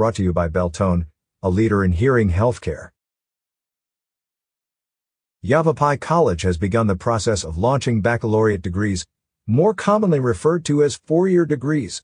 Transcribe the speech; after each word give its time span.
Brought 0.00 0.14
to 0.14 0.22
you 0.22 0.32
by 0.32 0.48
Beltone, 0.48 1.08
a 1.42 1.50
leader 1.50 1.84
in 1.84 1.92
hearing 1.92 2.30
healthcare. 2.30 2.88
Yavapai 5.42 5.98
College 5.98 6.40
has 6.40 6.56
begun 6.56 6.86
the 6.86 6.96
process 6.96 7.44
of 7.44 7.58
launching 7.58 8.00
baccalaureate 8.00 8.62
degrees, 8.62 9.04
more 9.46 9.74
commonly 9.74 10.18
referred 10.18 10.64
to 10.64 10.82
as 10.82 10.96
four-year 11.04 11.44
degrees. 11.44 12.02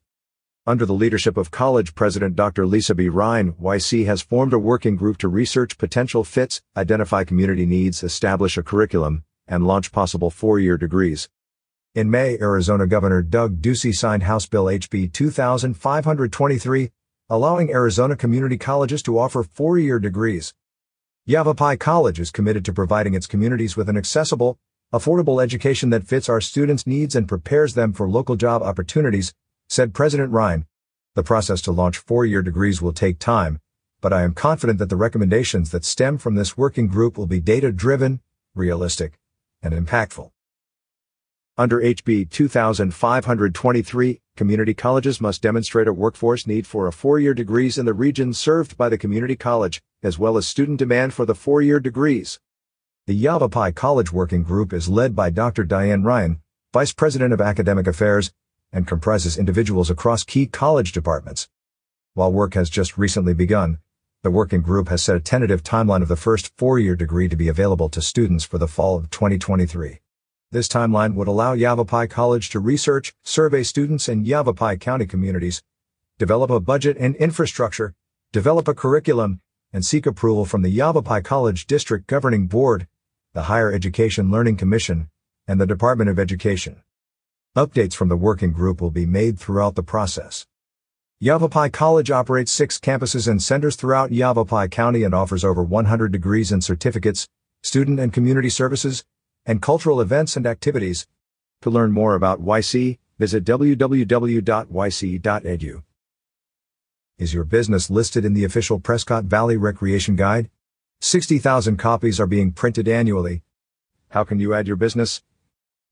Under 0.66 0.84
the 0.84 0.92
leadership 0.92 1.38
of 1.38 1.50
college 1.50 1.94
president 1.94 2.36
Dr. 2.36 2.66
Lisa 2.66 2.94
B. 2.94 3.08
Rhine, 3.08 3.52
YC 3.52 4.04
has 4.04 4.20
formed 4.20 4.52
a 4.52 4.58
working 4.58 4.96
group 4.96 5.16
to 5.16 5.28
research 5.28 5.78
potential 5.78 6.22
fits, 6.22 6.60
identify 6.76 7.24
community 7.24 7.64
needs, 7.64 8.02
establish 8.02 8.58
a 8.58 8.62
curriculum, 8.62 9.24
and 9.48 9.66
launch 9.66 9.90
possible 9.90 10.28
four-year 10.28 10.76
degrees. 10.76 11.30
In 11.94 12.10
May, 12.10 12.36
Arizona 12.42 12.86
Governor 12.86 13.22
Doug 13.22 13.62
Ducey 13.62 13.94
signed 13.94 14.24
House 14.24 14.44
Bill 14.44 14.66
HB 14.66 15.14
2523, 15.14 16.90
allowing 17.28 17.70
Arizona 17.70 18.14
community 18.14 18.56
colleges 18.56 19.02
to 19.02 19.18
offer 19.18 19.42
four-year 19.42 19.98
degrees. 19.98 20.54
Yavapai 21.24 21.76
College 21.76 22.20
is 22.20 22.30
committed 22.30 22.64
to 22.64 22.72
providing 22.72 23.14
its 23.14 23.26
communities 23.26 23.76
with 23.76 23.88
an 23.88 23.96
accessible, 23.96 24.60
affordable 24.92 25.42
education 25.42 25.90
that 25.90 26.06
fits 26.06 26.28
our 26.28 26.40
students' 26.40 26.86
needs 26.86 27.16
and 27.16 27.26
prepares 27.26 27.74
them 27.74 27.92
for 27.92 28.08
local 28.08 28.36
job 28.36 28.62
opportunities, 28.62 29.34
said 29.68 29.92
President 29.92 30.30
Rhine. 30.30 30.66
The 31.16 31.24
process 31.24 31.60
to 31.62 31.72
launch 31.72 31.98
four-year 31.98 32.42
degrees 32.42 32.80
will 32.80 32.92
take 32.92 33.18
time, 33.18 33.58
but 34.00 34.12
I 34.12 34.22
am 34.22 34.32
confident 34.32 34.78
that 34.78 34.88
the 34.88 34.94
recommendations 34.94 35.72
that 35.72 35.84
stem 35.84 36.18
from 36.18 36.36
this 36.36 36.56
working 36.56 36.86
group 36.86 37.18
will 37.18 37.26
be 37.26 37.40
data-driven, 37.40 38.20
realistic, 38.54 39.18
and 39.62 39.74
impactful. 39.74 40.30
Under 41.58 41.80
HB 41.80 42.28
2523, 42.28 44.20
community 44.36 44.74
colleges 44.74 45.22
must 45.22 45.40
demonstrate 45.40 45.88
a 45.88 45.92
workforce 45.94 46.46
need 46.46 46.66
for 46.66 46.86
a 46.86 46.92
four-year 46.92 47.32
degrees 47.32 47.78
in 47.78 47.86
the 47.86 47.94
region 47.94 48.34
served 48.34 48.76
by 48.76 48.90
the 48.90 48.98
community 48.98 49.36
college, 49.36 49.80
as 50.02 50.18
well 50.18 50.36
as 50.36 50.46
student 50.46 50.78
demand 50.78 51.14
for 51.14 51.24
the 51.24 51.34
four-year 51.34 51.80
degrees. 51.80 52.38
The 53.06 53.14
Yavapai 53.14 53.72
College 53.72 54.12
Working 54.12 54.42
Group 54.42 54.74
is 54.74 54.90
led 54.90 55.16
by 55.16 55.30
Dr. 55.30 55.64
Diane 55.64 56.02
Ryan, 56.02 56.42
Vice 56.74 56.92
President 56.92 57.32
of 57.32 57.40
Academic 57.40 57.86
Affairs, 57.86 58.34
and 58.70 58.86
comprises 58.86 59.38
individuals 59.38 59.88
across 59.88 60.24
key 60.24 60.44
college 60.44 60.92
departments. 60.92 61.48
While 62.12 62.32
work 62.32 62.52
has 62.52 62.68
just 62.68 62.98
recently 62.98 63.32
begun, 63.32 63.78
the 64.22 64.30
working 64.30 64.60
group 64.60 64.90
has 64.90 65.02
set 65.02 65.16
a 65.16 65.20
tentative 65.20 65.62
timeline 65.62 66.02
of 66.02 66.08
the 66.08 66.16
first 66.16 66.52
four-year 66.58 66.96
degree 66.96 67.30
to 67.30 67.36
be 67.36 67.48
available 67.48 67.88
to 67.88 68.02
students 68.02 68.44
for 68.44 68.58
the 68.58 68.68
fall 68.68 68.98
of 68.98 69.08
2023. 69.08 70.00
This 70.56 70.68
timeline 70.68 71.12
would 71.16 71.28
allow 71.28 71.52
Yavapai 71.52 72.06
College 72.06 72.48
to 72.48 72.60
research, 72.60 73.12
survey 73.22 73.62
students 73.62 74.08
in 74.08 74.24
Yavapai 74.24 74.78
County 74.78 75.04
communities, 75.04 75.62
develop 76.18 76.48
a 76.48 76.60
budget 76.60 76.96
and 76.98 77.14
infrastructure, 77.16 77.94
develop 78.32 78.66
a 78.66 78.72
curriculum, 78.72 79.42
and 79.70 79.84
seek 79.84 80.06
approval 80.06 80.46
from 80.46 80.62
the 80.62 80.70
Yavapai 80.70 81.20
College 81.20 81.66
District 81.66 82.06
Governing 82.06 82.46
Board, 82.46 82.88
the 83.34 83.42
Higher 83.42 83.70
Education 83.70 84.30
Learning 84.30 84.56
Commission, 84.56 85.10
and 85.46 85.60
the 85.60 85.66
Department 85.66 86.08
of 86.08 86.18
Education. 86.18 86.82
Updates 87.54 87.92
from 87.92 88.08
the 88.08 88.16
working 88.16 88.52
group 88.52 88.80
will 88.80 88.90
be 88.90 89.04
made 89.04 89.38
throughout 89.38 89.74
the 89.74 89.82
process. 89.82 90.46
Yavapai 91.20 91.68
College 91.68 92.10
operates 92.10 92.50
six 92.50 92.78
campuses 92.78 93.28
and 93.28 93.42
centers 93.42 93.76
throughout 93.76 94.10
Yavapai 94.10 94.68
County 94.68 95.02
and 95.02 95.14
offers 95.14 95.44
over 95.44 95.62
100 95.62 96.10
degrees 96.10 96.50
and 96.50 96.64
certificates, 96.64 97.28
student 97.62 98.00
and 98.00 98.10
community 98.10 98.48
services, 98.48 99.04
and 99.46 99.62
cultural 99.62 100.00
events 100.00 100.36
and 100.36 100.46
activities. 100.46 101.06
To 101.62 101.70
learn 101.70 101.92
more 101.92 102.14
about 102.14 102.42
YC, 102.42 102.98
visit 103.18 103.44
www.yc.edu. 103.44 104.42
Is 107.18 107.32
your 107.32 107.44
business 107.44 107.88
listed 107.88 108.26
in 108.26 108.34
the 108.34 108.44
official 108.44 108.78
Prescott 108.78 109.24
Valley 109.24 109.56
Recreation 109.56 110.16
Guide? 110.16 110.50
60,000 111.00 111.78
copies 111.78 112.20
are 112.20 112.26
being 112.26 112.52
printed 112.52 112.88
annually. 112.88 113.42
How 114.10 114.24
can 114.24 114.38
you 114.38 114.52
add 114.52 114.66
your 114.66 114.76
business? 114.76 115.22